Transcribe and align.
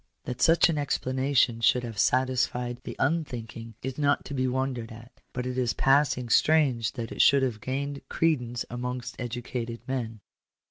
That 0.23 0.41
such 0.41 0.67
an 0.67 0.79
explanation 0.79 1.61
should 1.61 1.83
have 1.83 1.99
satisfied 1.99 2.79
the 2.83 2.95
unthink 2.97 3.55
ing, 3.55 3.75
is 3.83 3.99
not 3.99 4.25
to 4.25 4.33
be 4.33 4.47
wondered 4.47 4.91
at; 4.91 5.21
but 5.31 5.45
it 5.45 5.59
is 5.59 5.73
passing 5.75 6.27
strange 6.29 6.93
that 6.93 7.11
it 7.11 7.21
should 7.21 7.43
have 7.43 7.61
gained 7.61 8.01
credence 8.09 8.65
amongst 8.71 9.15
educated 9.21 9.79
men. 9.87 10.21